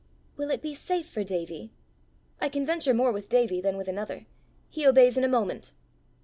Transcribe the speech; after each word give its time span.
"Will 0.35 0.49
it 0.49 0.63
be 0.63 0.73
safe 0.73 1.07
for 1.07 1.23
Davie?" 1.23 1.69
"I 2.39 2.49
can 2.49 2.65
venture 2.65 2.91
more 2.91 3.11
with 3.11 3.29
Davie 3.29 3.61
than 3.61 3.77
with 3.77 3.87
another: 3.87 4.25
he 4.67 4.87
obeys 4.87 5.15
in 5.15 5.23
a 5.23 5.27
moment." 5.27 5.73